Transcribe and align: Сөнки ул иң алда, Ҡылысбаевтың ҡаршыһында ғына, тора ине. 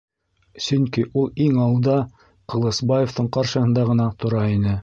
Сөнки 0.67 1.03
ул 1.23 1.29
иң 1.45 1.59
алда, 1.67 1.99
Ҡылысбаевтың 2.55 3.33
ҡаршыһында 3.39 3.89
ғына, 3.95 4.13
тора 4.25 4.47
ине. 4.61 4.79